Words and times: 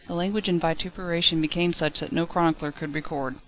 The 0.07 0.15
language 0.15 0.49
and 0.49 0.59
vituperation 0.59 1.41
became 1.41 1.73
such 1.73 2.01
as 2.01 2.11
no 2.11 2.25
chronicler 2.25 2.71
could 2.71 2.95
record. 2.95 3.35